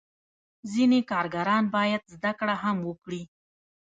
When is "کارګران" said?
1.11-1.63